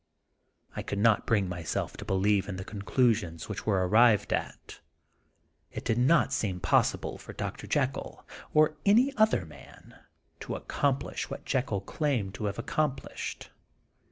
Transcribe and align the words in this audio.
I 0.75 0.81
could 0.81 0.97
not 0.97 1.27
bring 1.27 1.47
myself 1.47 1.95
to 1.97 2.05
believe 2.05 2.49
in 2.49 2.55
the 2.55 2.65
conclusions 2.65 3.47
which 3.47 3.67
were 3.67 3.87
arrived 3.87 4.33
at. 4.33 4.79
It 5.71 5.85
did 5.85 5.99
not 5.99 6.33
seem 6.33 6.59
possible 6.59 7.19
for 7.19 7.33
Dr. 7.33 7.67
Jekyll, 7.67 8.25
or 8.51 8.77
any 8.83 9.15
other 9.15 9.45
man, 9.45 9.93
to 10.39 10.55
ac 10.55 10.65
complish 10.67 11.25
what 11.29 11.45
Jekyll 11.45 11.81
claimed 11.81 12.33
to 12.33 12.45
have 12.45 12.57
ac 12.57 12.63
complished. 12.65 13.49